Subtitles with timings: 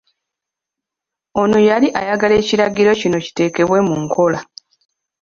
[1.41, 4.39] Ono yali ayagala ekiragiro kino kiteekebwe mu nkola.